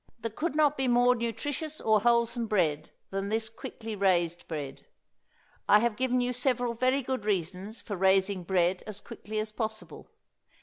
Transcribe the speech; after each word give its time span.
There 0.19 0.31
could 0.31 0.55
not 0.55 0.77
be 0.77 0.87
more 0.87 1.13
nutritious 1.13 1.79
or 1.79 1.99
wholesome 2.01 2.47
bread 2.47 2.89
than 3.11 3.29
this 3.29 3.49
quickly 3.49 3.95
raised 3.95 4.47
bread. 4.47 4.87
I 5.69 5.77
have 5.77 5.95
given 5.95 6.19
you 6.21 6.33
several 6.33 6.73
very 6.73 7.03
good 7.03 7.23
reasons 7.23 7.81
for 7.81 7.95
raising 7.95 8.41
bread 8.43 8.81
as 8.87 8.99
quickly 8.99 9.37
as 9.37 9.51
possible. 9.51 10.09